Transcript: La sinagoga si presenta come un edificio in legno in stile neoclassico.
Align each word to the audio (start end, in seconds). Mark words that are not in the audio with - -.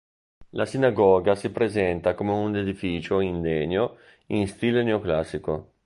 La 0.53 0.65
sinagoga 0.65 1.35
si 1.35 1.51
presenta 1.51 2.15
come 2.15 2.31
un 2.31 2.55
edificio 2.55 3.19
in 3.19 3.39
legno 3.39 3.97
in 4.29 4.47
stile 4.47 4.81
neoclassico. 4.81 5.73